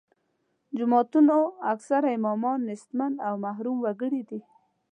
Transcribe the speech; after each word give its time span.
جوماتونو 0.77 1.39
اکثره 1.73 2.09
امامان 2.17 2.59
نیستمن 2.69 3.13
او 3.27 3.33
محروم 3.45 3.77
وګړي 3.81 4.21
دي. 4.29 4.41